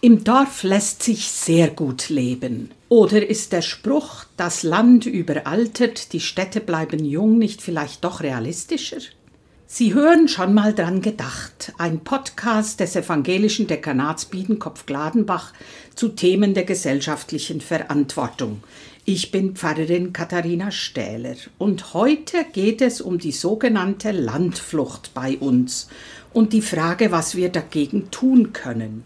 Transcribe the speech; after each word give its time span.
Im 0.00 0.22
Dorf 0.22 0.62
lässt 0.62 1.02
sich 1.02 1.26
sehr 1.26 1.70
gut 1.70 2.08
leben. 2.08 2.70
Oder 2.88 3.28
ist 3.28 3.52
der 3.52 3.62
Spruch, 3.62 4.24
das 4.36 4.62
Land 4.62 5.06
überaltert, 5.06 6.12
die 6.12 6.20
Städte 6.20 6.60
bleiben 6.60 7.04
jung, 7.04 7.36
nicht 7.36 7.60
vielleicht 7.60 8.04
doch 8.04 8.20
realistischer? 8.20 8.98
Sie 9.66 9.94
hören 9.94 10.28
schon 10.28 10.54
mal 10.54 10.72
dran 10.72 11.02
gedacht, 11.02 11.72
ein 11.78 11.98
Podcast 12.04 12.78
des 12.78 12.94
evangelischen 12.94 13.66
Dekanats 13.66 14.26
Biedenkopf-Gladenbach 14.26 15.52
zu 15.96 16.10
Themen 16.10 16.54
der 16.54 16.64
gesellschaftlichen 16.64 17.60
Verantwortung. 17.60 18.62
Ich 19.04 19.32
bin 19.32 19.56
Pfarrerin 19.56 20.12
Katharina 20.12 20.70
Stähler 20.70 21.34
und 21.58 21.92
heute 21.92 22.46
geht 22.52 22.82
es 22.82 23.00
um 23.00 23.18
die 23.18 23.32
sogenannte 23.32 24.12
Landflucht 24.12 25.12
bei 25.12 25.36
uns 25.38 25.88
und 26.32 26.52
die 26.52 26.62
Frage, 26.62 27.10
was 27.10 27.34
wir 27.34 27.48
dagegen 27.48 28.12
tun 28.12 28.52
können. 28.52 29.04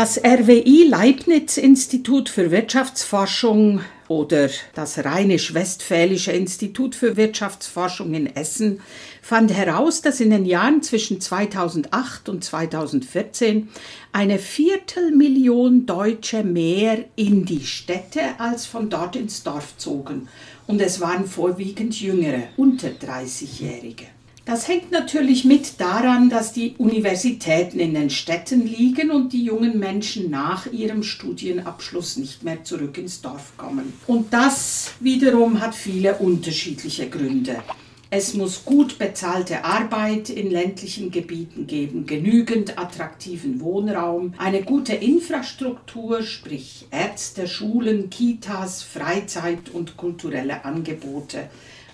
Das 0.00 0.16
RWI 0.16 0.86
Leibniz 0.88 1.58
Institut 1.58 2.30
für 2.30 2.50
Wirtschaftsforschung 2.50 3.82
oder 4.08 4.48
das 4.74 5.04
Rheinisch-Westfälische 5.04 6.32
Institut 6.32 6.94
für 6.94 7.18
Wirtschaftsforschung 7.18 8.14
in 8.14 8.34
Essen 8.34 8.80
fand 9.20 9.52
heraus, 9.52 10.00
dass 10.00 10.20
in 10.20 10.30
den 10.30 10.46
Jahren 10.46 10.82
zwischen 10.82 11.20
2008 11.20 12.30
und 12.30 12.42
2014 12.42 13.68
eine 14.10 14.38
Viertelmillion 14.38 15.84
Deutsche 15.84 16.44
mehr 16.44 17.04
in 17.16 17.44
die 17.44 17.66
Städte 17.66 18.22
als 18.38 18.64
von 18.64 18.88
dort 18.88 19.16
ins 19.16 19.42
Dorf 19.42 19.76
zogen. 19.76 20.28
Und 20.66 20.80
es 20.80 21.02
waren 21.02 21.26
vorwiegend 21.26 22.00
Jüngere, 22.00 22.44
unter 22.56 22.88
30-Jährige. 22.88 24.06
Das 24.50 24.66
hängt 24.66 24.90
natürlich 24.90 25.44
mit 25.44 25.80
daran, 25.80 26.28
dass 26.28 26.52
die 26.52 26.74
Universitäten 26.76 27.78
in 27.78 27.94
den 27.94 28.10
Städten 28.10 28.66
liegen 28.66 29.12
und 29.12 29.32
die 29.32 29.44
jungen 29.44 29.78
Menschen 29.78 30.28
nach 30.28 30.66
ihrem 30.72 31.04
Studienabschluss 31.04 32.16
nicht 32.16 32.42
mehr 32.42 32.64
zurück 32.64 32.98
ins 32.98 33.20
Dorf 33.20 33.52
kommen. 33.56 33.92
Und 34.08 34.32
das 34.32 34.94
wiederum 34.98 35.60
hat 35.60 35.76
viele 35.76 36.16
unterschiedliche 36.16 37.08
Gründe. 37.08 37.62
Es 38.10 38.34
muss 38.34 38.64
gut 38.64 38.98
bezahlte 38.98 39.64
Arbeit 39.64 40.30
in 40.30 40.50
ländlichen 40.50 41.12
Gebieten 41.12 41.68
geben, 41.68 42.06
genügend 42.06 42.76
attraktiven 42.76 43.60
Wohnraum, 43.60 44.34
eine 44.36 44.62
gute 44.62 44.96
Infrastruktur, 44.96 46.24
sprich 46.24 46.88
Ärzte, 46.90 47.46
Schulen, 47.46 48.10
Kitas, 48.10 48.82
Freizeit 48.82 49.70
und 49.72 49.96
kulturelle 49.96 50.64
Angebote 50.64 51.48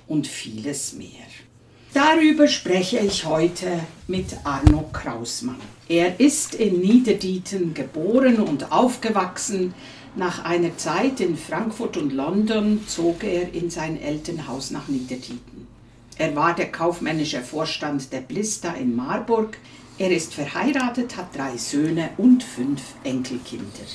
und 0.09 0.27
vieles 0.27 0.95
mehr. 0.95 1.27
Darüber 1.97 2.47
spreche 2.47 2.99
ich 2.99 3.25
heute 3.25 3.81
mit 4.07 4.27
Arno 4.45 4.85
Krausmann. 4.93 5.57
Er 5.89 6.21
ist 6.21 6.55
in 6.55 6.81
Niederdieten 6.81 7.73
geboren 7.73 8.37
und 8.37 8.71
aufgewachsen. 8.71 9.73
Nach 10.15 10.45
einer 10.45 10.77
Zeit 10.77 11.21
in 11.21 11.39
Frankfurt 11.39 11.97
und 11.97 12.13
London 12.13 12.83
zog 12.87 13.25
er 13.25 13.55
in 13.55 13.71
sein 13.71 13.99
Elternhaus 13.99 14.71
nach 14.73 14.89
Niederdieten. 14.89 15.67
Er 16.19 16.37
war 16.37 16.55
der 16.55 16.71
kaufmännische 16.71 17.41
Vorstand 17.41 18.13
der 18.13 18.21
Blista 18.21 18.75
in 18.75 18.95
Marburg. 18.95 19.57
Er 19.97 20.11
ist 20.11 20.35
verheiratet, 20.35 21.17
hat 21.17 21.35
drei 21.35 21.57
Söhne 21.57 22.11
und 22.19 22.43
fünf 22.43 22.83
Enkelkinder. 23.05 23.87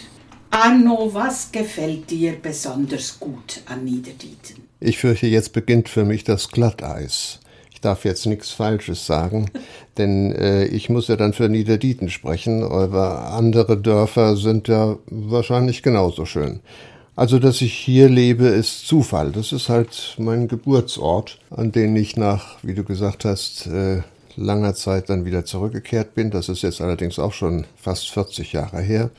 Arno, 0.50 1.14
was 1.14 1.52
gefällt 1.52 2.10
dir 2.10 2.34
besonders 2.42 3.20
gut 3.20 3.62
an 3.68 3.86
Niederdieten? 3.86 4.64
Ich 4.80 4.98
fürchte, 4.98 5.28
jetzt 5.28 5.54
beginnt 5.54 5.88
für 5.88 6.04
mich 6.04 6.24
das 6.24 6.50
Glatteis 6.50 7.41
darf 7.82 8.06
jetzt 8.06 8.26
nichts 8.26 8.52
Falsches 8.52 9.06
sagen, 9.06 9.50
denn 9.98 10.32
äh, 10.32 10.66
ich 10.66 10.90
muss 10.90 11.08
ja 11.08 11.16
dann 11.16 11.34
für 11.34 11.50
Niederdieten 11.50 12.10
sprechen, 12.10 12.64
aber 12.64 13.32
andere 13.32 13.78
Dörfer 13.78 14.36
sind 14.36 14.68
ja 14.68 14.98
wahrscheinlich 15.08 15.84
genauso 15.84 16.26
schön. 16.26 16.62
Also, 17.16 17.40
dass 17.40 17.62
ich 17.62 17.74
hier 17.74 18.10
lebe, 18.10 18.46
ist 18.46 18.88
Zufall. 18.88 19.32
Das 19.32 19.52
ist 19.52 19.70
halt 19.70 20.16
mein 20.18 20.48
Geburtsort, 20.48 21.38
an 21.50 21.72
den 21.72 21.96
ich 21.96 22.16
nach, 22.16 22.58
wie 22.64 22.74
du 22.74 22.84
gesagt 22.84 23.26
hast, 23.26 23.68
äh, 23.68 24.02
langer 24.38 24.74
Zeit 24.76 25.10
dann 25.10 25.26
wieder 25.26 25.46
zurückgekehrt 25.46 26.16
bin. 26.16 26.32
Das 26.32 26.50
ist 26.50 26.62
jetzt 26.64 26.82
allerdings 26.82 27.20
auch 27.20 27.34
schon 27.34 27.66
fast 27.76 28.10
40 28.10 28.54
Jahre 28.54 28.82
her. 28.82 29.10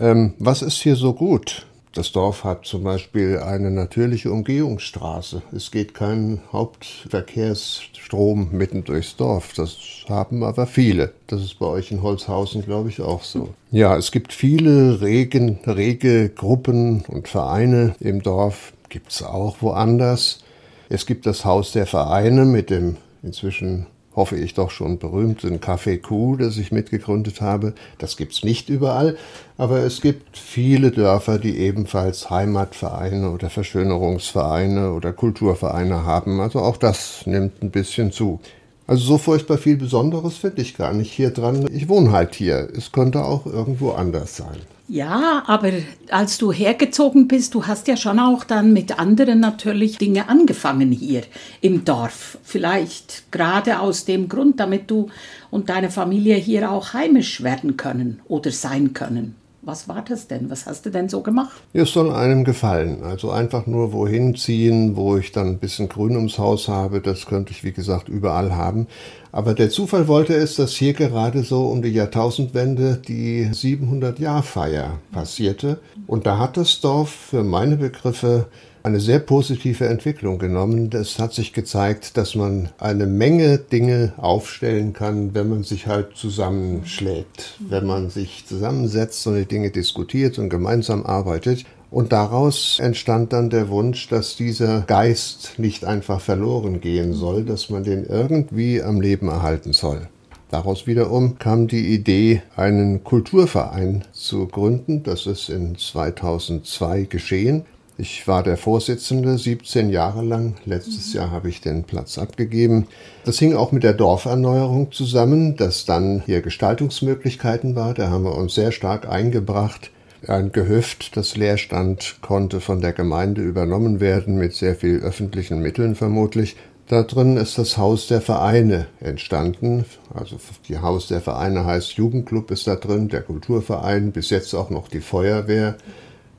Ähm, 0.00 0.34
was 0.38 0.62
ist 0.62 0.82
hier 0.82 0.96
so 0.96 1.12
gut? 1.12 1.66
Das 1.94 2.12
Dorf 2.12 2.44
hat 2.44 2.66
zum 2.66 2.84
Beispiel 2.84 3.38
eine 3.38 3.70
natürliche 3.70 4.30
Umgehungsstraße. 4.30 5.42
Es 5.54 5.70
geht 5.70 5.94
kein 5.94 6.40
Hauptverkehrsstrom 6.52 8.50
mitten 8.52 8.84
durchs 8.84 9.16
Dorf. 9.16 9.52
Das 9.54 9.76
haben 10.08 10.44
aber 10.44 10.66
viele. 10.66 11.12
Das 11.26 11.42
ist 11.42 11.58
bei 11.58 11.66
euch 11.66 11.90
in 11.90 12.02
Holzhausen, 12.02 12.62
glaube 12.62 12.90
ich, 12.90 13.00
auch 13.00 13.24
so. 13.24 13.54
Ja, 13.70 13.96
es 13.96 14.12
gibt 14.12 14.32
viele 14.32 15.00
regen, 15.00 15.58
rege 15.66 16.28
Gruppen 16.28 17.04
und 17.08 17.28
Vereine 17.28 17.94
im 18.00 18.22
Dorf. 18.22 18.72
Gibt 18.88 19.12
es 19.12 19.22
auch 19.22 19.56
woanders. 19.60 20.44
Es 20.88 21.04
gibt 21.06 21.26
das 21.26 21.44
Haus 21.44 21.72
der 21.72 21.86
Vereine 21.86 22.44
mit 22.44 22.70
dem 22.70 22.96
inzwischen 23.22 23.86
hoffe 24.18 24.36
ich 24.36 24.52
doch 24.52 24.72
schon 24.72 24.98
berühmten 24.98 25.60
Café 25.60 25.96
Q, 25.96 26.36
das 26.36 26.56
ich 26.56 26.72
mitgegründet 26.72 27.40
habe. 27.40 27.72
Das 27.98 28.16
gibt 28.16 28.32
es 28.32 28.42
nicht 28.42 28.68
überall, 28.68 29.16
aber 29.56 29.78
es 29.84 30.00
gibt 30.00 30.36
viele 30.36 30.90
Dörfer, 30.90 31.38
die 31.38 31.56
ebenfalls 31.56 32.28
Heimatvereine 32.28 33.30
oder 33.30 33.48
Verschönerungsvereine 33.48 34.92
oder 34.92 35.12
Kulturvereine 35.12 36.04
haben. 36.04 36.40
Also 36.40 36.58
auch 36.58 36.76
das 36.76 37.26
nimmt 37.26 37.62
ein 37.62 37.70
bisschen 37.70 38.10
zu. 38.10 38.40
Also 38.88 39.04
so 39.04 39.18
furchtbar 39.18 39.58
viel 39.58 39.76
Besonderes 39.76 40.38
finde 40.38 40.62
ich 40.62 40.74
gar 40.74 40.94
nicht 40.94 41.12
hier 41.12 41.28
dran. 41.30 41.68
Ich 41.70 41.90
wohne 41.90 42.10
halt 42.10 42.34
hier. 42.34 42.70
Es 42.74 42.90
könnte 42.90 43.22
auch 43.22 43.44
irgendwo 43.44 43.90
anders 43.90 44.36
sein. 44.38 44.56
Ja, 44.88 45.42
aber 45.46 45.72
als 46.08 46.38
du 46.38 46.50
hergezogen 46.50 47.28
bist, 47.28 47.54
du 47.54 47.66
hast 47.66 47.86
ja 47.88 47.98
schon 47.98 48.18
auch 48.18 48.44
dann 48.44 48.72
mit 48.72 48.98
anderen 48.98 49.40
natürlich 49.40 49.98
Dinge 49.98 50.30
angefangen 50.30 50.90
hier 50.90 51.24
im 51.60 51.84
Dorf. 51.84 52.38
Vielleicht 52.42 53.30
gerade 53.30 53.80
aus 53.80 54.06
dem 54.06 54.30
Grund, 54.30 54.58
damit 54.58 54.90
du 54.90 55.10
und 55.50 55.68
deine 55.68 55.90
Familie 55.90 56.36
hier 56.36 56.70
auch 56.70 56.94
heimisch 56.94 57.42
werden 57.42 57.76
können 57.76 58.20
oder 58.26 58.50
sein 58.50 58.94
können. 58.94 59.34
Was 59.68 59.86
war 59.86 60.02
das 60.02 60.28
denn? 60.28 60.48
Was 60.48 60.64
hast 60.64 60.86
du 60.86 60.90
denn 60.90 61.10
so 61.10 61.20
gemacht? 61.20 61.60
Es 61.74 61.92
soll 61.92 62.10
einem 62.10 62.42
gefallen. 62.42 63.02
Also 63.02 63.30
einfach 63.30 63.66
nur 63.66 63.92
wohin 63.92 64.34
ziehen, 64.34 64.96
wo 64.96 65.18
ich 65.18 65.30
dann 65.30 65.46
ein 65.46 65.58
bisschen 65.58 65.90
Grün 65.90 66.16
ums 66.16 66.38
Haus 66.38 66.68
habe. 66.68 67.02
Das 67.02 67.26
könnte 67.26 67.52
ich, 67.52 67.64
wie 67.64 67.72
gesagt, 67.72 68.08
überall 68.08 68.56
haben. 68.56 68.86
Aber 69.30 69.52
der 69.52 69.68
Zufall 69.68 70.08
wollte 70.08 70.32
es, 70.32 70.56
dass 70.56 70.72
hier 70.72 70.94
gerade 70.94 71.42
so 71.42 71.66
um 71.66 71.82
die 71.82 71.90
Jahrtausendwende 71.90 72.96
die 72.96 73.44
700-Jahr-Feier 73.44 75.00
passierte. 75.12 75.80
Und 76.06 76.24
da 76.24 76.38
hat 76.38 76.56
das 76.56 76.80
Dorf 76.80 77.10
für 77.10 77.44
meine 77.44 77.76
Begriffe 77.76 78.46
eine 78.88 79.00
sehr 79.00 79.18
positive 79.18 79.86
Entwicklung 79.86 80.38
genommen. 80.38 80.90
Es 80.94 81.18
hat 81.18 81.34
sich 81.34 81.52
gezeigt, 81.52 82.16
dass 82.16 82.34
man 82.34 82.70
eine 82.78 83.06
Menge 83.06 83.58
Dinge 83.58 84.14
aufstellen 84.16 84.94
kann, 84.94 85.34
wenn 85.34 85.50
man 85.50 85.62
sich 85.62 85.86
halt 85.86 86.16
zusammenschlägt, 86.16 87.58
wenn 87.68 87.86
man 87.86 88.08
sich 88.08 88.44
zusammensetzt 88.46 89.26
und 89.26 89.36
die 89.36 89.44
Dinge 89.44 89.70
diskutiert 89.70 90.38
und 90.38 90.48
gemeinsam 90.48 91.04
arbeitet. 91.04 91.64
Und 91.90 92.12
daraus 92.12 92.78
entstand 92.80 93.32
dann 93.32 93.50
der 93.50 93.68
Wunsch, 93.68 94.08
dass 94.08 94.36
dieser 94.36 94.82
Geist 94.82 95.58
nicht 95.58 95.84
einfach 95.84 96.20
verloren 96.20 96.80
gehen 96.80 97.12
soll, 97.12 97.44
dass 97.44 97.68
man 97.70 97.84
den 97.84 98.04
irgendwie 98.04 98.82
am 98.82 99.00
Leben 99.00 99.28
erhalten 99.28 99.74
soll. 99.74 100.08
Daraus 100.50 100.86
wiederum 100.86 101.38
kam 101.38 101.68
die 101.68 101.92
Idee, 101.92 102.42
einen 102.56 103.04
Kulturverein 103.04 104.04
zu 104.12 104.46
gründen. 104.46 105.02
Das 105.02 105.26
ist 105.26 105.50
in 105.50 105.76
2002 105.76 107.02
geschehen. 107.02 107.64
Ich 108.00 108.28
war 108.28 108.44
der 108.44 108.56
Vorsitzende 108.56 109.36
17 109.36 109.90
Jahre 109.90 110.22
lang. 110.22 110.54
Letztes 110.64 111.12
mhm. 111.12 111.18
Jahr 111.18 111.30
habe 111.32 111.48
ich 111.48 111.60
den 111.60 111.82
Platz 111.82 112.16
abgegeben. 112.16 112.86
Das 113.24 113.40
hing 113.40 113.56
auch 113.56 113.72
mit 113.72 113.82
der 113.82 113.92
Dorferneuerung 113.92 114.92
zusammen, 114.92 115.56
dass 115.56 115.84
dann 115.84 116.22
hier 116.24 116.40
Gestaltungsmöglichkeiten 116.40 117.74
war. 117.74 117.94
Da 117.94 118.08
haben 118.08 118.22
wir 118.22 118.36
uns 118.36 118.54
sehr 118.54 118.70
stark 118.70 119.08
eingebracht. 119.08 119.90
Ein 120.28 120.52
Gehöft, 120.52 121.16
das 121.16 121.36
leer 121.36 121.58
stand, 121.58 122.18
konnte 122.22 122.60
von 122.60 122.80
der 122.80 122.92
Gemeinde 122.92 123.40
übernommen 123.42 123.98
werden, 123.98 124.38
mit 124.38 124.54
sehr 124.54 124.76
viel 124.76 125.00
öffentlichen 125.00 125.58
Mitteln 125.58 125.96
vermutlich. 125.96 126.54
Da 126.86 127.02
drin 127.02 127.36
ist 127.36 127.58
das 127.58 127.78
Haus 127.78 128.06
der 128.06 128.20
Vereine 128.20 128.86
entstanden. 129.00 129.84
Also 130.14 130.36
die 130.68 130.78
Haus 130.78 131.08
der 131.08 131.20
Vereine 131.20 131.64
heißt 131.64 131.94
Jugendclub 131.94 132.52
ist 132.52 132.68
da 132.68 132.76
drin, 132.76 133.08
der 133.08 133.22
Kulturverein, 133.22 134.12
bis 134.12 134.30
jetzt 134.30 134.54
auch 134.54 134.70
noch 134.70 134.86
die 134.86 135.00
Feuerwehr 135.00 135.76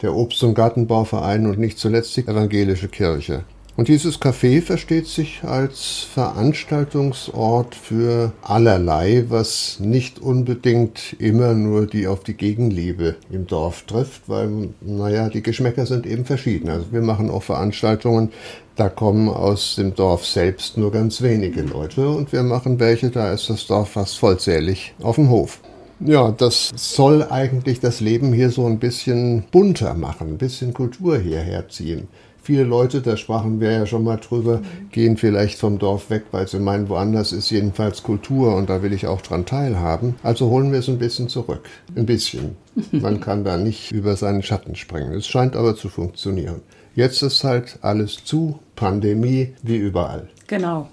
der 0.01 0.15
Obst- 0.15 0.43
und 0.43 0.53
Gartenbauverein 0.53 1.45
und 1.45 1.59
nicht 1.59 1.77
zuletzt 1.77 2.15
die 2.17 2.27
evangelische 2.27 2.87
Kirche. 2.87 3.43
Und 3.79 3.87
dieses 3.87 4.19
Café 4.19 4.61
versteht 4.61 5.07
sich 5.07 5.41
als 5.45 6.05
Veranstaltungsort 6.13 7.75
für 7.75 8.33
allerlei, 8.41 9.23
was 9.29 9.79
nicht 9.79 10.19
unbedingt 10.19 11.15
immer 11.17 11.53
nur 11.53 11.85
die 11.85 12.05
auf 12.05 12.25
die 12.25 12.33
Gegenliebe 12.33 13.15
im 13.31 13.47
Dorf 13.47 13.83
trifft, 13.83 14.23
weil, 14.27 14.71
naja, 14.81 15.29
die 15.29 15.41
Geschmäcker 15.41 15.85
sind 15.85 16.05
eben 16.05 16.25
verschieden. 16.25 16.69
Also 16.69 16.87
wir 16.91 17.01
machen 17.01 17.29
auch 17.29 17.43
Veranstaltungen, 17.43 18.33
da 18.75 18.89
kommen 18.89 19.29
aus 19.29 19.75
dem 19.77 19.95
Dorf 19.95 20.25
selbst 20.25 20.77
nur 20.77 20.91
ganz 20.91 21.21
wenige 21.21 21.61
Leute 21.61 22.09
und 22.09 22.33
wir 22.33 22.43
machen 22.43 22.81
welche, 22.81 23.09
da 23.09 23.31
ist 23.31 23.49
das 23.49 23.65
Dorf 23.65 23.91
fast 23.91 24.19
vollzählig 24.19 24.93
auf 25.01 25.15
dem 25.15 25.29
Hof. 25.29 25.61
Ja, 25.99 26.31
das 26.31 26.71
soll 26.75 27.23
eigentlich 27.29 27.81
das 27.81 27.99
Leben 27.99 28.31
hier 28.31 28.51
so 28.51 28.65
ein 28.65 28.79
bisschen 28.79 29.43
bunter 29.51 29.93
machen, 29.95 30.29
ein 30.29 30.37
bisschen 30.37 30.73
Kultur 30.73 31.17
hierher 31.17 31.67
ziehen. 31.67 32.07
Viele 32.41 32.63
Leute, 32.63 33.01
da 33.01 33.17
sprachen 33.17 33.59
wir 33.59 33.71
ja 33.71 33.85
schon 33.85 34.05
mal 34.05 34.15
drüber, 34.15 34.57
mhm. 34.57 34.89
gehen 34.91 35.17
vielleicht 35.17 35.59
vom 35.59 35.77
Dorf 35.77 36.09
weg, 36.09 36.23
weil 36.31 36.47
sie 36.47 36.59
meinen, 36.59 36.89
woanders 36.89 37.31
ist 37.33 37.51
jedenfalls 37.51 38.01
Kultur 38.01 38.55
und 38.55 38.69
da 38.69 38.81
will 38.81 38.93
ich 38.93 39.07
auch 39.07 39.21
dran 39.21 39.45
teilhaben. 39.45 40.15
Also 40.23 40.49
holen 40.49 40.71
wir 40.71 40.79
es 40.79 40.87
ein 40.87 40.97
bisschen 40.97 41.27
zurück. 41.27 41.69
Ein 41.95 42.05
bisschen. 42.05 42.55
Man 42.91 43.19
kann 43.19 43.43
da 43.43 43.57
nicht 43.57 43.91
über 43.91 44.15
seinen 44.15 44.41
Schatten 44.41 44.75
springen. 44.75 45.11
Es 45.13 45.27
scheint 45.27 45.55
aber 45.55 45.75
zu 45.75 45.89
funktionieren. 45.89 46.61
Jetzt 46.95 47.21
ist 47.21 47.43
halt 47.43 47.77
alles 47.81 48.23
zu, 48.23 48.59
Pandemie 48.75 49.53
wie 49.61 49.77
überall. 49.77 50.29
Genau. 50.47 50.89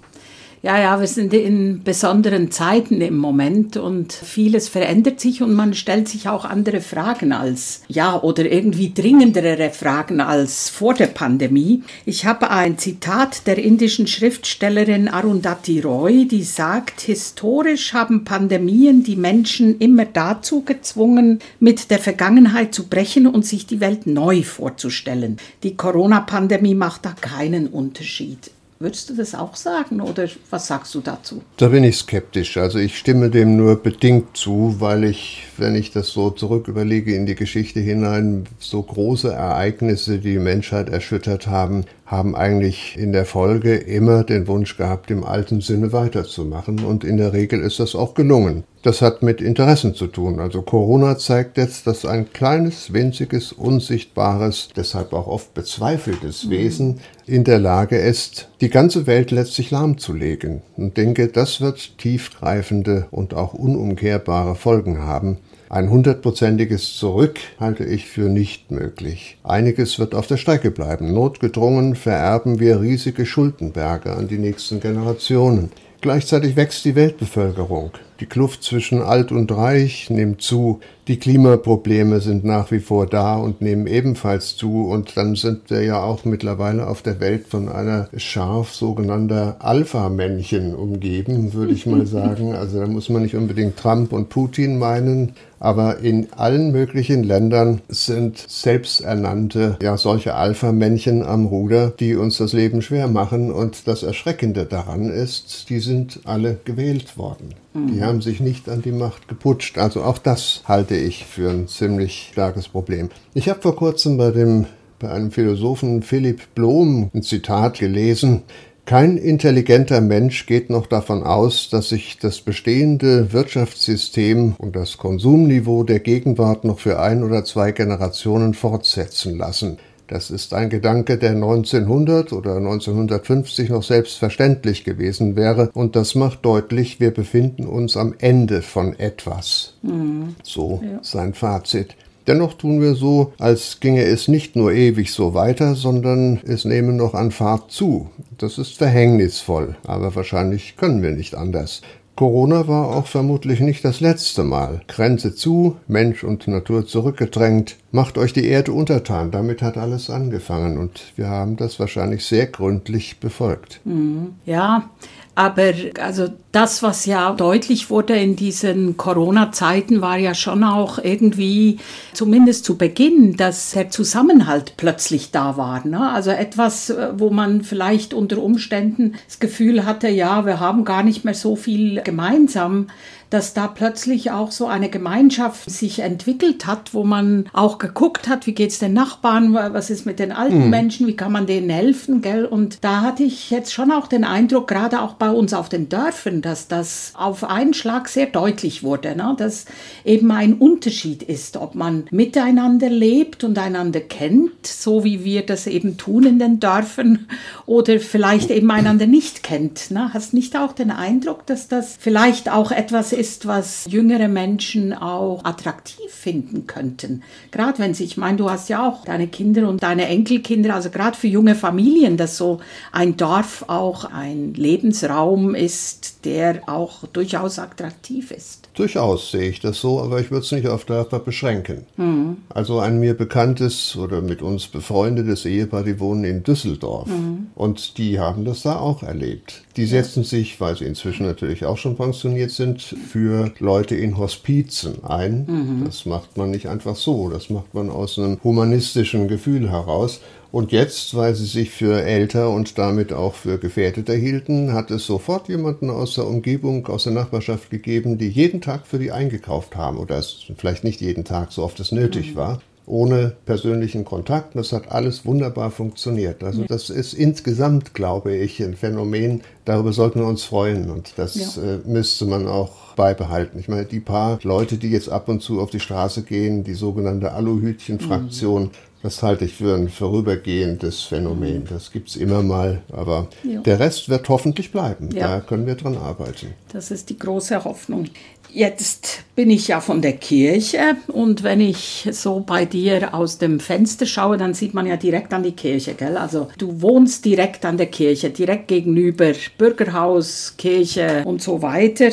Ja, 0.63 0.79
ja, 0.79 0.99
wir 0.99 1.05
sind 1.05 1.35
in 1.35 1.83
besonderen 1.83 2.49
Zeiten 2.49 2.99
im 2.99 3.15
Moment 3.15 3.77
und 3.77 4.11
vieles 4.11 4.67
verändert 4.67 5.19
sich 5.19 5.43
und 5.43 5.53
man 5.53 5.75
stellt 5.75 6.07
sich 6.07 6.27
auch 6.27 6.45
andere 6.45 6.81
Fragen 6.81 7.31
als, 7.31 7.83
ja, 7.87 8.19
oder 8.19 8.51
irgendwie 8.51 8.91
dringendere 8.91 9.69
Fragen 9.69 10.19
als 10.19 10.69
vor 10.69 10.95
der 10.95 11.07
Pandemie. 11.07 11.83
Ich 12.05 12.25
habe 12.25 12.49
ein 12.49 12.79
Zitat 12.79 13.45
der 13.45 13.59
indischen 13.59 14.07
Schriftstellerin 14.07 15.07
Arundhati 15.07 15.79
Roy, 15.79 16.27
die 16.27 16.43
sagt, 16.43 17.01
historisch 17.01 17.93
haben 17.93 18.23
Pandemien 18.23 19.03
die 19.03 19.15
Menschen 19.15 19.77
immer 19.77 20.05
dazu 20.05 20.63
gezwungen, 20.63 21.37
mit 21.59 21.91
der 21.91 21.99
Vergangenheit 21.99 22.73
zu 22.73 22.87
brechen 22.87 23.27
und 23.27 23.45
sich 23.45 23.67
die 23.67 23.79
Welt 23.79 24.07
neu 24.07 24.41
vorzustellen. 24.41 25.37
Die 25.61 25.77
Corona-Pandemie 25.77 26.73
macht 26.73 27.05
da 27.05 27.11
keinen 27.11 27.67
Unterschied. 27.67 28.56
Würdest 28.79 29.09
du 29.09 29.15
das 29.15 29.33
auch 29.33 29.55
sagen 29.55 30.01
oder 30.01 30.27
was 30.49 30.67
sagst 30.67 30.93
du 30.93 31.01
dazu? 31.01 31.41
Da 31.57 31.67
bin 31.69 31.83
ich 31.83 31.97
skeptisch. 31.97 32.57
Also 32.57 32.79
ich 32.79 32.97
stimme 32.97 33.29
dem 33.29 33.57
nur 33.57 33.81
bedingt 33.81 34.37
zu, 34.37 34.75
weil 34.79 35.03
ich, 35.03 35.47
wenn 35.57 35.75
ich 35.75 35.91
das 35.91 36.09
so 36.09 36.29
zurück 36.29 36.67
überlege 36.67 37.15
in 37.15 37.25
die 37.25 37.35
Geschichte 37.35 37.79
hinein, 37.79 38.47
so 38.59 38.81
große 38.81 39.33
Ereignisse, 39.33 40.19
die 40.19 40.37
die 40.37 40.43
Menschheit 40.43 40.89
erschüttert 40.89 41.47
haben, 41.47 41.85
haben 42.07 42.35
eigentlich 42.37 42.97
in 42.97 43.11
der 43.11 43.25
Folge 43.25 43.75
immer 43.75 44.23
den 44.23 44.47
Wunsch 44.47 44.77
gehabt, 44.77 45.11
im 45.11 45.25
alten 45.25 45.59
Sinne 45.59 45.91
weiterzumachen. 45.91 46.79
Und 46.79 47.03
in 47.03 47.17
der 47.17 47.33
Regel 47.33 47.59
ist 47.59 47.81
das 47.81 47.95
auch 47.95 48.13
gelungen. 48.13 48.63
Das 48.81 49.01
hat 49.01 49.23
mit 49.23 49.41
Interessen 49.41 49.93
zu 49.93 50.07
tun. 50.07 50.39
Also 50.39 50.61
Corona 50.61 51.17
zeigt 51.17 51.57
jetzt, 51.57 51.85
dass 51.85 52.05
ein 52.05 52.31
kleines, 52.31 52.93
winziges, 52.93 53.51
unsichtbares, 53.51 54.69
deshalb 54.73 55.11
auch 55.11 55.27
oft 55.27 55.53
bezweifeltes 55.53 56.45
mhm. 56.45 56.49
Wesen 56.49 56.99
in 57.25 57.43
der 57.43 57.59
Lage 57.59 57.97
ist, 57.97 58.47
die 58.61 58.69
ganze 58.69 59.05
Welt 59.05 59.31
letztlich 59.31 59.69
lahmzulegen. 59.71 60.61
Und 60.77 60.95
denke, 60.95 61.27
das 61.27 61.59
wird 61.59 61.97
tiefgreifende 61.97 63.07
und 63.11 63.33
auch 63.33 63.53
unumkehrbare 63.53 64.55
Folgen 64.55 64.99
haben. 64.99 65.39
Ein 65.69 65.89
hundertprozentiges 65.89 66.95
Zurück 66.95 67.39
halte 67.59 67.83
ich 67.83 68.05
für 68.05 68.29
nicht 68.29 68.71
möglich. 68.71 69.37
Einiges 69.43 69.99
wird 69.99 70.15
auf 70.15 70.25
der 70.25 70.37
Strecke 70.37 70.71
bleiben. 70.71 71.13
Notgedrungen 71.13 71.95
vererben 71.95 72.61
wir 72.61 72.79
riesige 72.79 73.25
Schuldenberge 73.25 74.13
an 74.13 74.29
die 74.29 74.37
nächsten 74.37 74.79
Generationen. 74.79 75.71
Gleichzeitig 75.99 76.55
wächst 76.55 76.85
die 76.85 76.95
Weltbevölkerung. 76.95 77.91
Die 78.19 78.25
Kluft 78.25 78.63
zwischen 78.63 79.01
Alt 79.01 79.31
und 79.31 79.51
Reich 79.51 80.09
nimmt 80.09 80.41
zu, 80.41 80.79
die 81.07 81.19
Klimaprobleme 81.19 82.19
sind 82.19 82.43
nach 82.43 82.71
wie 82.71 82.79
vor 82.79 83.05
da 83.05 83.37
und 83.37 83.61
nehmen 83.61 83.85
ebenfalls 83.85 84.57
zu, 84.57 84.87
und 84.87 85.15
dann 85.15 85.35
sind 85.35 85.69
wir 85.69 85.83
ja 85.83 86.01
auch 86.01 86.25
mittlerweile 86.25 86.87
auf 86.87 87.03
der 87.03 87.19
Welt 87.19 87.47
von 87.47 87.69
einer 87.69 88.09
Schar 88.17 88.65
sogenannter 88.65 89.57
Alpha-Männchen 89.59 90.73
umgeben, 90.73 91.53
würde 91.53 91.73
ich 91.73 91.85
mal 91.85 92.05
sagen. 92.07 92.55
Also 92.55 92.79
da 92.79 92.87
muss 92.87 93.07
man 93.09 93.21
nicht 93.21 93.35
unbedingt 93.35 93.77
Trump 93.77 94.11
und 94.11 94.29
Putin 94.29 94.79
meinen, 94.79 95.33
aber 95.59 95.99
in 95.99 96.27
allen 96.33 96.71
möglichen 96.71 97.23
Ländern 97.23 97.81
sind 97.87 98.43
selbsternannte, 98.47 99.77
ja, 99.81 99.95
solche 99.97 100.35
Alpha-Männchen 100.35 101.23
am 101.23 101.45
Ruder, 101.45 101.91
die 101.91 102.15
uns 102.15 102.37
das 102.37 102.53
Leben 102.53 102.81
schwer 102.81 103.07
machen. 103.07 103.51
Und 103.51 103.87
das 103.87 104.03
Erschreckende 104.03 104.65
daran 104.65 105.09
ist, 105.09 105.69
die 105.69 105.79
sind 105.79 106.19
alle 106.25 106.59
gewählt 106.65 107.17
worden. 107.17 107.53
Die 107.85 108.01
haben 108.01 108.21
sich 108.21 108.39
nicht 108.39 108.69
an 108.69 108.81
die 108.81 108.91
Macht 108.91 109.27
geputscht. 109.27 109.77
Also 109.77 110.03
auch 110.03 110.17
das 110.17 110.63
halte 110.67 110.95
ich 110.95 111.25
für 111.25 111.49
ein 111.49 111.67
ziemlich 111.67 112.29
starkes 112.31 112.67
Problem. 112.67 113.09
Ich 113.33 113.49
habe 113.49 113.61
vor 113.61 113.75
kurzem 113.75 114.17
bei 114.17 114.31
dem 114.31 114.65
bei 114.99 115.11
einem 115.11 115.31
Philosophen 115.31 116.01
Philipp 116.01 116.55
Blom 116.55 117.11
ein 117.13 117.21
Zitat 117.21 117.79
gelesen. 117.79 118.43
Kein 118.85 119.17
intelligenter 119.17 120.01
Mensch 120.01 120.45
geht 120.45 120.69
noch 120.69 120.87
davon 120.87 121.23
aus, 121.23 121.69
dass 121.69 121.89
sich 121.89 122.17
das 122.19 122.39
bestehende 122.39 123.33
Wirtschaftssystem 123.33 124.55
und 124.57 124.75
das 124.75 124.97
Konsumniveau 124.97 125.83
der 125.83 125.99
Gegenwart 125.99 126.63
noch 126.63 126.79
für 126.79 126.99
ein 126.99 127.23
oder 127.23 127.43
zwei 127.43 127.73
Generationen 127.73 128.53
fortsetzen 128.53 129.37
lassen. 129.37 129.77
Das 130.07 130.31
ist 130.31 130.53
ein 130.53 130.69
Gedanke, 130.69 131.17
der 131.17 131.31
1900 131.31 132.31
oder 132.31 132.55
1950 132.57 133.69
noch 133.69 133.83
selbstverständlich 133.83 134.85
gewesen 134.85 135.35
wäre. 135.35 135.69
Und 135.73 135.95
das 135.95 136.15
macht 136.15 136.45
deutlich, 136.45 136.99
wir 136.99 137.11
befinden 137.11 137.65
uns 137.67 137.97
am 137.97 138.13
Ende 138.19 138.61
von 138.61 138.97
etwas. 138.97 139.73
Mhm. 139.81 140.35
So 140.43 140.81
ja. 140.83 140.99
sein 141.01 141.33
Fazit. 141.33 141.95
Dennoch 142.27 142.55
tun 142.55 142.81
wir 142.81 142.95
so, 142.95 143.33
als 143.39 143.79
ginge 143.79 144.03
es 144.03 144.27
nicht 144.27 144.57
nur 144.57 144.73
ewig 144.73 145.11
so 145.13 145.33
weiter, 145.33 145.75
sondern 145.75 146.41
es 146.45 146.65
nehme 146.65 146.91
noch 146.91 147.13
an 147.13 147.31
Fahrt 147.31 147.71
zu. 147.71 148.09
Das 148.37 148.57
ist 148.57 148.77
verhängnisvoll, 148.77 149.77
aber 149.85 150.13
wahrscheinlich 150.13 150.75
können 150.75 151.01
wir 151.01 151.11
nicht 151.11 151.35
anders. 151.35 151.81
Corona 152.17 152.67
war 152.67 152.95
auch 152.95 153.05
vermutlich 153.05 153.59
nicht 153.59 153.85
das 153.85 153.99
letzte 153.99 154.43
Mal. 154.43 154.81
Grenze 154.87 155.35
zu, 155.35 155.77
Mensch 155.87 156.23
und 156.23 156.47
Natur 156.47 156.87
zurückgedrängt, 156.87 157.77
macht 157.91 158.17
euch 158.17 158.33
die 158.33 158.47
Erde 158.47 158.71
untertan. 158.71 159.29
Damit 159.29 159.61
hat 159.61 159.77
alles 159.77 160.09
angefangen 160.09 160.79
und 160.79 161.13
wir 161.15 161.29
haben 161.29 161.57
das 161.57 161.79
wahrscheinlich 161.79 162.25
sehr 162.25 162.47
gründlich 162.47 163.19
befolgt. 163.19 163.81
Mhm. 163.85 164.33
Ja, 164.45 164.89
aber 165.37 165.71
also 166.01 166.29
das, 166.51 166.81
was 166.81 167.05
ja 167.05 167.31
deutlich 167.31 167.91
wurde 167.91 168.15
in 168.15 168.35
diesen 168.35 168.97
Corona-Zeiten, 168.97 170.01
war 170.01 170.17
ja 170.17 170.33
schon 170.33 170.63
auch 170.63 170.97
irgendwie, 170.97 171.77
zumindest 172.13 172.65
zu 172.65 172.75
Beginn, 172.75 173.37
dass 173.37 173.69
der 173.69 173.91
Zusammenhalt 173.91 174.73
plötzlich 174.77 175.29
da 175.29 175.55
war. 175.55 175.85
Ne? 175.85 176.09
Also 176.09 176.31
etwas, 176.31 176.89
äh, 176.89 177.09
wo 177.17 177.29
man 177.29 177.61
vielleicht 177.61 178.15
unter 178.15 178.41
Umständen 178.41 179.13
das 179.27 179.37
Gefühl 179.37 179.85
hatte, 179.85 180.07
ja, 180.07 180.47
wir 180.47 180.59
haben 180.59 180.85
gar 180.85 181.03
nicht 181.03 181.23
mehr 181.23 181.35
so 181.35 181.55
viel 181.55 182.01
gemeinsam 182.01 182.87
dass 183.29 183.53
da 183.53 183.67
plötzlich 183.67 184.31
auch 184.31 184.51
so 184.51 184.67
eine 184.67 184.89
Gemeinschaft 184.89 185.69
sich 185.69 185.99
entwickelt 185.99 186.65
hat, 186.65 186.93
wo 186.93 187.03
man 187.03 187.49
auch 187.53 187.77
geguckt 187.77 188.27
hat, 188.27 188.47
wie 188.47 188.53
geht's 188.53 188.79
den 188.79 188.93
Nachbarn, 188.93 189.53
was 189.53 189.89
ist 189.89 190.05
mit 190.05 190.19
den 190.19 190.31
alten 190.31 190.65
mhm. 190.65 190.69
Menschen, 190.69 191.07
wie 191.07 191.15
kann 191.15 191.31
man 191.31 191.45
denen 191.45 191.69
helfen, 191.69 192.21
gell? 192.21 192.45
Und 192.45 192.83
da 192.83 193.01
hatte 193.01 193.23
ich 193.23 193.49
jetzt 193.49 193.73
schon 193.73 193.91
auch 193.91 194.07
den 194.07 194.23
Eindruck, 194.23 194.67
gerade 194.67 195.01
auch 195.01 195.13
bei 195.13 195.29
uns 195.29 195.53
auf 195.53 195.69
den 195.69 195.89
Dörfern, 195.89 196.41
dass 196.41 196.67
das 196.67 197.13
auf 197.15 197.43
einen 197.43 197.73
Schlag 197.73 198.07
sehr 198.07 198.27
deutlich 198.27 198.83
wurde, 198.83 199.15
ne? 199.15 199.35
dass 199.37 199.65
eben 200.05 200.31
ein 200.31 200.53
Unterschied 200.55 201.23
ist, 201.23 201.57
ob 201.57 201.75
man 201.75 202.05
miteinander 202.11 202.89
lebt 202.89 203.43
und 203.43 203.57
einander 203.57 203.99
kennt, 203.99 204.65
so 204.65 205.03
wie 205.03 205.23
wir 205.23 205.45
das 205.45 205.67
eben 205.67 205.97
tun 205.97 206.23
in 206.23 206.39
den 206.39 206.59
Dörfern, 206.59 207.27
oder 207.65 207.99
vielleicht 207.99 208.51
eben 208.51 208.71
einander 208.71 209.07
nicht 209.07 209.43
kennt. 209.43 209.91
Ne? 209.91 210.13
Hast 210.13 210.33
nicht 210.33 210.57
auch 210.57 210.73
den 210.73 210.91
Eindruck, 210.91 211.45
dass 211.45 211.67
das 211.67 211.97
vielleicht 211.99 212.49
auch 212.49 212.71
etwas 212.71 213.11
ist, 213.17 213.47
was 213.47 213.85
jüngere 213.89 214.27
Menschen 214.27 214.93
auch 214.93 215.43
attraktiv 215.43 216.11
finden 216.11 216.67
könnten. 216.67 217.23
Gerade 217.51 217.79
wenn 217.79 217.93
sie, 217.93 218.03
ich 218.03 218.15
meine, 218.15 218.37
du 218.37 218.49
hast 218.49 218.69
ja 218.69 218.87
auch 218.87 219.03
deine 219.03 219.27
Kinder 219.27 219.67
und 219.67 219.83
deine 219.83 220.07
Enkelkinder, 220.07 220.75
also 220.75 220.89
gerade 220.89 221.17
für 221.17 221.27
junge 221.27 221.55
Familien, 221.55 222.15
dass 222.15 222.37
so 222.37 222.59
ein 222.91 223.17
Dorf 223.17 223.65
auch 223.67 224.05
ein 224.05 224.53
Lebensraum 224.53 225.55
ist, 225.55 226.25
der 226.25 226.61
auch 226.67 227.07
durchaus 227.07 227.59
attraktiv 227.59 228.31
ist. 228.31 228.66
Durchaus 228.77 229.31
sehe 229.31 229.49
ich 229.49 229.59
das 229.59 229.81
so, 229.81 229.99
aber 230.01 230.19
ich 230.19 230.29
würde 230.29 230.45
es 230.45 230.51
nicht 230.51 230.67
auf 230.67 230.85
Dörfer 230.85 231.17
beschränken. 231.17 231.87
Mhm. 231.97 232.37
Also 232.47 232.77
ein 232.77 232.99
mir 232.99 233.15
bekanntes 233.15 233.95
oder 233.95 234.21
mit 234.21 234.43
uns 234.43 234.67
befreundetes 234.67 235.45
Ehepaar, 235.45 235.81
die 235.81 235.99
wohnen 235.99 236.23
in 236.23 236.43
Düsseldorf 236.43 237.07
mhm. 237.07 237.47
und 237.55 237.97
die 237.97 238.19
haben 238.19 238.45
das 238.45 238.61
da 238.61 238.77
auch 238.77 239.01
erlebt. 239.01 239.63
Die 239.77 239.87
setzen 239.87 240.23
sich, 240.23 240.61
weil 240.61 240.77
sie 240.77 240.85
inzwischen 240.85 241.25
natürlich 241.25 241.65
auch 241.65 241.77
schon 241.77 241.95
pensioniert 241.95 242.51
sind, 242.51 242.83
für 242.83 243.51
Leute 243.57 243.95
in 243.95 244.15
Hospizen 244.15 245.03
ein. 245.03 245.47
Mhm. 245.47 245.85
Das 245.85 246.05
macht 246.05 246.37
man 246.37 246.51
nicht 246.51 246.67
einfach 246.67 246.95
so, 246.95 247.29
das 247.29 247.49
macht 247.49 247.73
man 247.73 247.89
aus 247.89 248.19
einem 248.19 248.37
humanistischen 248.43 249.27
Gefühl 249.27 249.71
heraus. 249.71 250.21
Und 250.51 250.71
jetzt, 250.71 251.15
weil 251.15 251.35
sie 251.35 251.45
sich 251.45 251.71
für 251.71 252.01
älter 252.01 252.49
und 252.49 252.77
damit 252.77 253.13
auch 253.13 253.35
für 253.35 253.57
gefährdeter 253.57 254.13
hielten, 254.13 254.73
hat 254.73 254.91
es 254.91 255.05
sofort 255.05 255.49
jemanden 255.49 255.89
aus 255.89 256.15
der 256.15 256.25
Umgebung, 256.25 256.87
aus 256.87 257.03
der 257.03 257.13
Nachbarschaft 257.13 257.69
gegeben, 257.69 258.17
die 258.17 258.29
jeden 258.29 258.61
Tag 258.61 258.87
für 258.87 258.99
die 258.99 259.11
eingekauft 259.11 259.75
haben. 259.75 259.97
Oder 259.97 260.17
es 260.17 260.45
vielleicht 260.57 260.83
nicht 260.83 261.01
jeden 261.01 261.25
Tag, 261.25 261.51
so 261.51 261.63
oft 261.63 261.79
es 261.79 261.91
nötig 261.91 262.31
mhm. 262.31 262.35
war 262.37 262.61
ohne 262.87 263.35
persönlichen 263.45 264.05
Kontakt. 264.05 264.55
Das 264.55 264.71
hat 264.71 264.91
alles 264.91 265.25
wunderbar 265.25 265.69
funktioniert. 265.71 266.43
Also 266.43 266.63
das 266.63 266.89
ist 266.89 267.13
insgesamt, 267.13 267.93
glaube 267.93 268.33
ich, 268.35 268.63
ein 268.63 268.75
Phänomen, 268.75 269.41
darüber 269.65 269.91
sollten 269.91 270.21
wir 270.21 270.27
uns 270.27 270.43
freuen 270.43 270.89
und 270.89 271.13
das 271.17 271.57
ja. 271.57 271.63
äh, 271.63 271.79
müsste 271.85 272.25
man 272.25 272.47
auch 272.47 272.95
beibehalten. 272.95 273.59
Ich 273.59 273.67
meine, 273.67 273.85
die 273.85 273.99
paar 273.99 274.39
Leute, 274.41 274.77
die 274.77 274.89
jetzt 274.89 275.09
ab 275.09 275.27
und 275.27 275.41
zu 275.41 275.59
auf 275.59 275.69
die 275.69 275.81
Straße 275.81 276.23
gehen, 276.23 276.63
die 276.63 276.73
sogenannte 276.73 277.33
Aluhütchen-Fraktion, 277.33 278.63
mhm. 278.63 278.71
Das 279.03 279.21
halte 279.21 279.45
ich 279.45 279.53
für 279.53 279.75
ein 279.75 279.89
vorübergehendes 279.89 281.03
Phänomen. 281.03 281.65
Das 281.69 281.91
gibt 281.91 282.09
es 282.09 282.15
immer 282.15 282.41
mal, 282.41 282.81
aber 282.91 283.27
ja. 283.43 283.61
der 283.61 283.79
Rest 283.79 284.09
wird 284.09 284.27
hoffentlich 284.29 284.71
bleiben. 284.71 285.09
Ja. 285.13 285.27
Da 285.27 285.39
können 285.39 285.67
wir 285.67 285.75
dran 285.75 285.97
arbeiten. 285.97 286.53
Das 286.73 286.91
ist 286.91 287.09
die 287.09 287.17
große 287.17 287.63
Hoffnung. 287.63 288.05
Jetzt 288.51 289.23
bin 289.35 289.49
ich 289.49 289.67
ja 289.67 289.81
von 289.81 290.01
der 290.01 290.13
Kirche 290.13 290.95
und 291.07 291.43
wenn 291.43 291.59
ich 291.59 292.07
so 292.11 292.39
bei 292.39 292.65
dir 292.65 293.13
aus 293.13 293.37
dem 293.37 293.59
Fenster 293.59 294.05
schaue, 294.05 294.37
dann 294.37 294.53
sieht 294.53 294.73
man 294.73 294.87
ja 294.87 294.95
direkt 294.95 295.33
an 295.33 295.43
die 295.43 295.51
Kirche, 295.51 295.93
gell? 295.93 296.17
Also 296.17 296.47
du 296.57 296.81
wohnst 296.81 297.25
direkt 297.25 297.65
an 297.65 297.77
der 297.77 297.87
Kirche, 297.87 298.29
direkt 298.29 298.69
gegenüber 298.69 299.33
Bürgerhaus, 299.57 300.55
Kirche 300.57 301.23
und 301.25 301.41
so 301.41 301.61
weiter. 301.61 302.09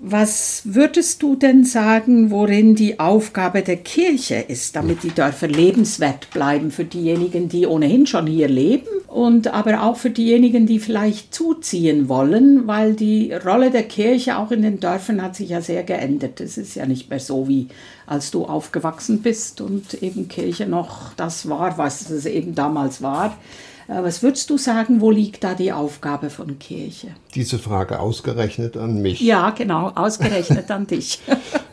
Was 0.00 0.62
würdest 0.64 1.22
du 1.22 1.34
denn 1.34 1.64
sagen, 1.64 2.30
worin 2.30 2.76
die 2.76 3.00
Aufgabe 3.00 3.62
der 3.62 3.78
Kirche 3.78 4.36
ist, 4.36 4.76
damit 4.76 5.02
die 5.02 5.10
Dörfer 5.10 5.48
lebenswert 5.48 6.30
bleiben 6.30 6.70
für 6.70 6.84
diejenigen, 6.84 7.48
die 7.48 7.66
ohnehin 7.66 8.06
schon 8.06 8.28
hier 8.28 8.46
leben 8.46 8.86
und 9.08 9.48
aber 9.48 9.82
auch 9.82 9.96
für 9.96 10.10
diejenigen, 10.10 10.66
die 10.66 10.78
vielleicht 10.78 11.34
zuziehen 11.34 12.08
wollen, 12.08 12.68
weil 12.68 12.94
die 12.94 13.32
Rolle 13.32 13.72
der 13.72 13.82
Kirche 13.82 14.38
auch 14.38 14.52
in 14.52 14.62
den 14.62 14.78
Dörfern 14.78 15.20
hat 15.20 15.34
sich 15.34 15.48
ja 15.48 15.60
sehr 15.60 15.82
geändert. 15.82 16.40
Es 16.40 16.58
ist 16.58 16.76
ja 16.76 16.86
nicht 16.86 17.10
mehr 17.10 17.18
so 17.18 17.48
wie 17.48 17.66
als 18.06 18.30
du 18.30 18.44
aufgewachsen 18.44 19.22
bist 19.22 19.60
und 19.60 20.00
eben 20.00 20.28
Kirche 20.28 20.66
noch 20.66 21.12
das 21.14 21.48
war, 21.48 21.76
was 21.76 22.08
es 22.08 22.24
eben 22.24 22.54
damals 22.54 23.02
war. 23.02 23.36
Äh, 23.88 24.02
was 24.02 24.22
würdest 24.22 24.50
du 24.50 24.58
sagen, 24.58 25.00
wo 25.00 25.10
liegt 25.10 25.42
da 25.42 25.54
die 25.54 25.72
Aufgabe 25.72 26.30
von 26.30 26.58
Kirche? 26.58 27.08
Diese 27.34 27.58
Frage 27.58 28.00
ausgerechnet 28.00 28.76
an 28.76 29.00
mich. 29.02 29.20
Ja, 29.20 29.50
genau, 29.50 29.90
ausgerechnet 29.94 30.70
an 30.70 30.86
dich. 30.86 31.20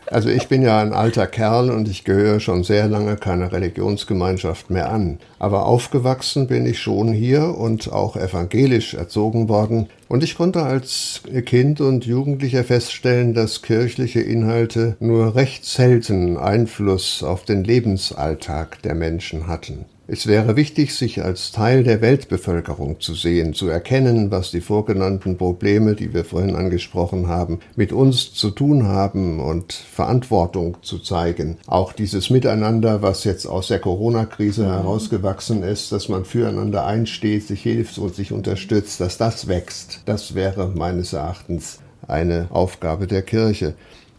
Also 0.08 0.30
ich 0.30 0.48
bin 0.48 0.62
ja 0.62 0.80
ein 0.80 0.94
alter 0.94 1.26
Kerl 1.26 1.72
und 1.72 1.88
ich 1.88 2.04
gehöre 2.04 2.40
schon 2.40 2.64
sehr 2.64 2.88
lange 2.88 3.16
keiner 3.16 3.52
Religionsgemeinschaft 3.52 4.70
mehr 4.70 4.92
an. 4.92 5.18
Aber 5.40 5.66
aufgewachsen 5.66 6.46
bin 6.46 6.68
ich 6.68 6.80
schon 6.80 7.12
hier 7.12 7.58
und 7.58 7.92
auch 7.92 8.16
evangelisch 8.16 8.94
erzogen 8.94 9.50
worden. 9.50 9.90
Und 10.08 10.24
ich 10.24 10.36
konnte 10.36 10.62
als 10.62 11.22
Kind 11.46 11.82
und 11.82 12.06
Jugendlicher 12.06 12.64
feststellen, 12.64 13.34
dass 13.34 13.64
kirchliche 13.64 14.22
Inhalte 14.22 14.96
nur 15.00 15.34
recht 15.36 15.66
selten 15.66 16.38
Einfluss 16.38 17.24
auf 17.24 17.44
den 17.44 17.64
Lebensalltag 17.64 18.84
der 18.84 18.94
Menschen 18.94 19.48
hatten. 19.48 19.86
Es 20.08 20.28
wäre 20.28 20.56
wichtig, 20.56 20.94
sich 20.94 21.24
als 21.24 21.52
Teil 21.52 21.84
der 21.84 22.00
Weltbevölkerung 22.00 23.00
zu 23.00 23.16
sehen, 23.16 23.56
zu 23.56 23.68
erkennen, 23.68 24.30
was 24.30 24.52
die 24.52 24.62
vorgenannten 24.62 25.36
Probleme, 25.36 25.96
die 25.96 26.14
wir 26.14 26.24
vorhin 26.24 26.56
angesprochen 26.56 27.28
haben, 27.28 27.60
mit 27.76 27.92
uns 27.92 28.32
zu 28.32 28.52
tun 28.52 28.86
haben 28.86 29.40
und 29.40 29.74
Verantwortung 29.74 30.78
zu 30.84 31.00
zeigen. 31.00 31.58
Auch 31.66 31.92
dieses 31.92 32.30
Miteinander, 32.30 33.02
was 33.02 33.24
jetzt 33.24 33.48
aus 33.48 33.70
der 33.70 33.80
Corona-Krise 33.80 34.66
mhm. 34.66 34.74
herausgewachsen 34.74 35.64
ist, 35.64 35.92
dass 35.92 36.08
man 36.08 36.24
füreinander 36.24 36.86
einsteht, 36.86 37.48
sich 37.48 37.64
hilft 37.64 37.98
und 37.98 38.14
sich 38.14 38.32
unterstützt, 38.32 39.02
dass 39.02 39.18
das 39.18 39.48
wächst, 39.48 40.02
das 40.06 40.36
wäre 40.36 40.72
meines 40.76 41.14
Erachtens 41.14 41.80
eine 42.08 42.46
Aufgabe 42.52 43.08
der 43.08 43.24
Kirche. 43.24 43.74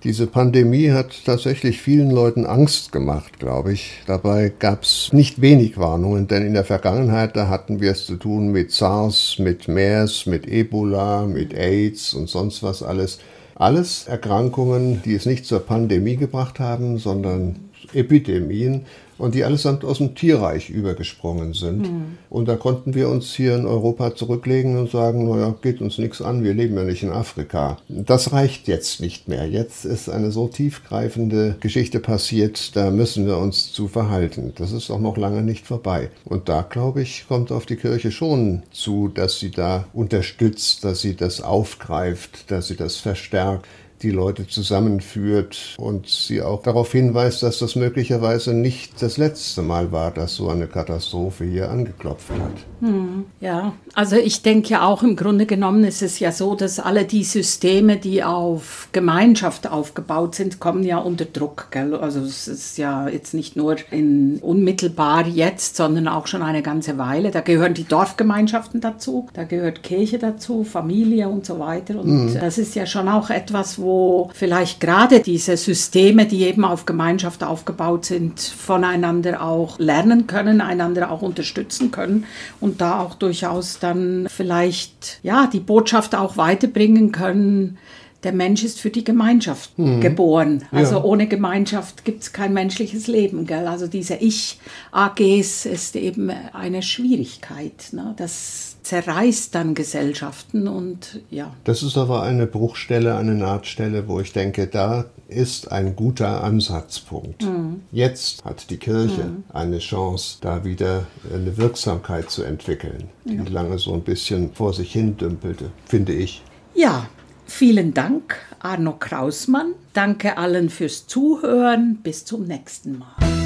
Diese 0.06 0.28
Pandemie 0.28 0.92
hat 0.92 1.24
tatsächlich 1.24 1.82
vielen 1.82 2.12
Leuten 2.12 2.46
Angst 2.46 2.92
gemacht, 2.92 3.40
glaube 3.40 3.72
ich. 3.72 4.02
Dabei 4.06 4.52
gab 4.56 4.84
es 4.84 5.12
nicht 5.12 5.40
wenig 5.40 5.78
Warnungen, 5.78 6.28
denn 6.28 6.46
in 6.46 6.54
der 6.54 6.62
Vergangenheit, 6.62 7.34
da 7.34 7.48
hatten 7.48 7.80
wir 7.80 7.90
es 7.90 8.06
zu 8.06 8.14
tun 8.14 8.52
mit 8.52 8.70
SARS, 8.70 9.40
mit 9.40 9.66
MERS, 9.66 10.26
mit 10.26 10.46
Ebola, 10.46 11.26
mit 11.26 11.54
AIDS 11.54 12.14
und 12.14 12.28
sonst 12.28 12.62
was 12.62 12.84
alles. 12.84 13.18
Alles 13.56 14.06
Erkrankungen, 14.06 15.02
die 15.04 15.16
es 15.16 15.26
nicht 15.26 15.44
zur 15.44 15.58
Pandemie 15.66 16.14
gebracht 16.14 16.60
haben, 16.60 16.98
sondern 16.98 17.56
Epidemien, 17.92 18.82
und 19.18 19.34
die 19.34 19.44
allesamt 19.44 19.84
aus 19.84 19.98
dem 19.98 20.14
Tierreich 20.14 20.70
übergesprungen 20.70 21.54
sind. 21.54 21.90
Mhm. 21.90 22.18
Und 22.30 22.48
da 22.48 22.56
konnten 22.56 22.94
wir 22.94 23.08
uns 23.08 23.34
hier 23.34 23.54
in 23.54 23.66
Europa 23.66 24.14
zurücklegen 24.14 24.78
und 24.78 24.90
sagen, 24.90 25.28
naja, 25.28 25.54
geht 25.62 25.80
uns 25.80 25.98
nichts 25.98 26.20
an, 26.20 26.44
wir 26.44 26.54
leben 26.54 26.76
ja 26.76 26.84
nicht 26.84 27.02
in 27.02 27.10
Afrika. 27.10 27.78
Das 27.88 28.32
reicht 28.32 28.68
jetzt 28.68 29.00
nicht 29.00 29.28
mehr. 29.28 29.48
Jetzt 29.48 29.84
ist 29.84 30.08
eine 30.08 30.30
so 30.30 30.48
tiefgreifende 30.48 31.56
Geschichte 31.60 32.00
passiert, 32.00 32.76
da 32.76 32.90
müssen 32.90 33.26
wir 33.26 33.38
uns 33.38 33.72
zu 33.72 33.88
verhalten. 33.88 34.52
Das 34.56 34.72
ist 34.72 34.90
auch 34.90 35.00
noch 35.00 35.16
lange 35.16 35.42
nicht 35.42 35.66
vorbei. 35.66 36.10
Und 36.24 36.48
da, 36.48 36.62
glaube 36.62 37.02
ich, 37.02 37.26
kommt 37.28 37.52
auf 37.52 37.66
die 37.66 37.76
Kirche 37.76 38.10
schon 38.10 38.62
zu, 38.70 39.08
dass 39.08 39.38
sie 39.38 39.50
da 39.50 39.86
unterstützt, 39.92 40.84
dass 40.84 41.00
sie 41.00 41.16
das 41.16 41.40
aufgreift, 41.40 42.50
dass 42.50 42.68
sie 42.68 42.76
das 42.76 42.96
verstärkt 42.96 43.66
die 44.02 44.10
Leute 44.10 44.46
zusammenführt 44.46 45.74
und 45.78 46.08
sie 46.08 46.42
auch 46.42 46.62
darauf 46.62 46.92
hinweist, 46.92 47.42
dass 47.42 47.58
das 47.58 47.76
möglicherweise 47.76 48.54
nicht 48.54 49.02
das 49.02 49.16
letzte 49.16 49.62
Mal 49.62 49.92
war, 49.92 50.10
dass 50.10 50.36
so 50.36 50.48
eine 50.48 50.66
Katastrophe 50.66 51.44
hier 51.44 51.70
angeklopft 51.70 52.30
hat. 52.30 52.52
Hm, 52.80 53.26
ja, 53.40 53.72
also 53.96 54.16
ich 54.16 54.42
denke 54.42 54.70
ja 54.70 54.84
auch 54.84 55.02
im 55.02 55.16
Grunde 55.16 55.46
genommen 55.46 55.82
ist 55.84 56.02
es 56.02 56.18
ja 56.18 56.30
so, 56.30 56.54
dass 56.54 56.78
alle 56.78 57.04
die 57.04 57.24
Systeme, 57.24 57.96
die 57.96 58.22
auf 58.22 58.88
Gemeinschaft 58.92 59.66
aufgebaut 59.66 60.36
sind, 60.36 60.60
kommen 60.60 60.84
ja 60.84 60.98
unter 60.98 61.24
Druck. 61.24 61.68
Gell? 61.70 61.94
Also 61.94 62.20
es 62.20 62.46
ist 62.46 62.78
ja 62.78 63.08
jetzt 63.08 63.34
nicht 63.34 63.56
nur 63.56 63.76
in 63.90 64.38
unmittelbar 64.40 65.26
jetzt, 65.26 65.76
sondern 65.76 66.06
auch 66.06 66.26
schon 66.28 66.42
eine 66.42 66.62
ganze 66.62 66.96
Weile. 66.98 67.30
Da 67.30 67.40
gehören 67.40 67.74
die 67.74 67.84
Dorfgemeinschaften 67.84 68.80
dazu, 68.80 69.28
da 69.34 69.42
gehört 69.44 69.82
Kirche 69.82 70.18
dazu, 70.18 70.62
Familie 70.62 71.28
und 71.28 71.44
so 71.44 71.58
weiter. 71.58 71.98
Und 71.98 72.26
mhm. 72.26 72.38
das 72.38 72.58
ist 72.58 72.74
ja 72.74 72.86
schon 72.86 73.08
auch 73.08 73.30
etwas, 73.30 73.80
wo 73.80 73.96
wo 73.96 74.30
vielleicht 74.34 74.80
gerade 74.80 75.20
diese 75.20 75.56
Systeme, 75.56 76.26
die 76.26 76.42
eben 76.42 76.64
auf 76.64 76.84
Gemeinschaft 76.84 77.42
aufgebaut 77.42 78.04
sind, 78.04 78.40
voneinander 78.40 79.42
auch 79.42 79.78
lernen 79.78 80.26
können, 80.26 80.60
einander 80.60 81.10
auch 81.10 81.22
unterstützen 81.22 81.90
können 81.90 82.24
und 82.60 82.80
da 82.80 83.00
auch 83.00 83.14
durchaus 83.14 83.78
dann 83.86 84.26
vielleicht 84.28 85.20
ja 85.22 85.46
die 85.46 85.60
Botschaft 85.60 86.14
auch 86.14 86.36
weiterbringen 86.36 87.12
können. 87.12 87.78
Der 88.26 88.32
Mensch 88.32 88.64
ist 88.64 88.80
für 88.80 88.90
die 88.90 89.04
Gemeinschaft 89.04 89.78
mhm. 89.78 90.00
geboren. 90.00 90.64
Also 90.72 90.96
ja. 90.96 91.04
ohne 91.04 91.28
Gemeinschaft 91.28 92.04
gibt 92.04 92.24
es 92.24 92.32
kein 92.32 92.52
menschliches 92.52 93.06
Leben. 93.06 93.46
Gell? 93.46 93.68
Also 93.68 93.86
diese 93.86 94.16
Ich-AGs 94.16 95.64
ist 95.64 95.94
eben 95.94 96.30
eine 96.52 96.82
Schwierigkeit. 96.82 97.92
Ne? 97.92 98.14
Das 98.16 98.78
zerreißt 98.82 99.54
dann 99.54 99.76
Gesellschaften 99.76 100.66
und 100.66 101.20
ja. 101.30 101.54
Das 101.62 101.84
ist 101.84 101.96
aber 101.96 102.24
eine 102.24 102.48
Bruchstelle, 102.48 103.14
eine 103.16 103.36
Nahtstelle, 103.36 104.08
wo 104.08 104.18
ich 104.18 104.32
denke, 104.32 104.66
da 104.66 105.04
ist 105.28 105.70
ein 105.70 105.94
guter 105.94 106.42
Ansatzpunkt. 106.42 107.44
Mhm. 107.44 107.82
Jetzt 107.92 108.44
hat 108.44 108.70
die 108.70 108.78
Kirche 108.78 109.22
mhm. 109.22 109.44
eine 109.52 109.78
Chance, 109.78 110.38
da 110.40 110.64
wieder 110.64 111.06
eine 111.32 111.56
Wirksamkeit 111.56 112.28
zu 112.28 112.42
entwickeln, 112.42 113.08
die 113.24 113.36
ja. 113.36 113.44
lange 113.48 113.78
so 113.78 113.94
ein 113.94 114.02
bisschen 114.02 114.52
vor 114.52 114.72
sich 114.72 114.90
hin 114.90 115.16
dümpelte, 115.16 115.70
finde 115.84 116.12
ich. 116.12 116.42
Ja, 116.74 117.08
vielen 117.46 117.94
Dank, 117.94 118.36
Arno 118.60 118.94
Krausmann. 118.98 119.74
Danke 119.92 120.36
allen 120.36 120.70
fürs 120.70 121.06
Zuhören. 121.06 121.96
Bis 122.02 122.24
zum 122.24 122.46
nächsten 122.46 122.98
Mal. 122.98 123.45